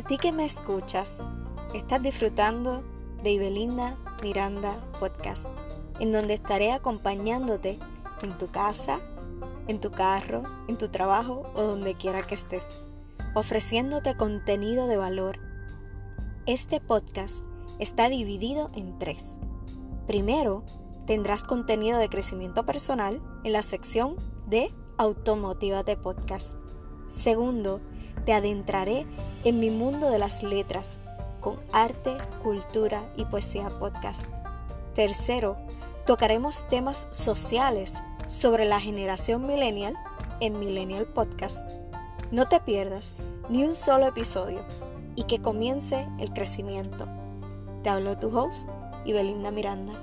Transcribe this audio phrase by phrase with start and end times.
[0.00, 1.18] A ti que me escuchas,
[1.74, 2.82] estás disfrutando
[3.22, 5.44] de Ibelinda Miranda Podcast,
[5.98, 7.78] en donde estaré acompañándote
[8.22, 8.98] en tu casa,
[9.68, 12.66] en tu carro, en tu trabajo o donde quiera que estés,
[13.34, 15.38] ofreciéndote contenido de valor.
[16.46, 17.44] Este podcast
[17.78, 19.38] está dividido en tres.
[20.06, 20.64] Primero,
[21.04, 26.54] tendrás contenido de crecimiento personal en la sección de Automotívate Podcast.
[27.08, 27.82] Segundo,
[28.24, 29.06] te adentraré
[29.44, 30.98] en mi mundo de las letras
[31.40, 34.26] con arte, cultura y poesía podcast.
[34.94, 35.56] Tercero,
[36.06, 37.94] tocaremos temas sociales
[38.28, 39.94] sobre la generación millennial
[40.40, 41.58] en Millennial Podcast.
[42.30, 43.12] No te pierdas
[43.48, 44.60] ni un solo episodio
[45.16, 47.06] y que comience el crecimiento.
[47.82, 48.68] Te habló tu host,
[49.04, 49.94] Ibelinda Miranda.